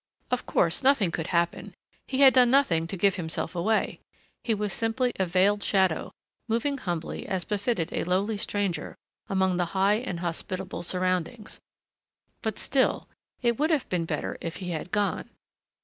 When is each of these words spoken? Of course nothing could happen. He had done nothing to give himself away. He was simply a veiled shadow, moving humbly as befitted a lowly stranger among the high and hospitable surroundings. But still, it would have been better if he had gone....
Of 0.31 0.47
course 0.47 0.81
nothing 0.81 1.11
could 1.11 1.27
happen. 1.27 1.75
He 2.07 2.21
had 2.21 2.33
done 2.33 2.49
nothing 2.49 2.87
to 2.87 2.97
give 2.97 3.17
himself 3.17 3.55
away. 3.55 3.99
He 4.43 4.55
was 4.55 4.73
simply 4.73 5.13
a 5.19 5.27
veiled 5.27 5.61
shadow, 5.61 6.09
moving 6.49 6.79
humbly 6.79 7.27
as 7.27 7.43
befitted 7.45 7.93
a 7.93 8.03
lowly 8.03 8.39
stranger 8.39 8.95
among 9.29 9.57
the 9.57 9.65
high 9.77 9.97
and 9.97 10.21
hospitable 10.21 10.81
surroundings. 10.81 11.59
But 12.41 12.57
still, 12.57 13.09
it 13.43 13.59
would 13.59 13.69
have 13.69 13.87
been 13.89 14.05
better 14.05 14.39
if 14.41 14.55
he 14.55 14.71
had 14.71 14.89
gone.... 14.89 15.29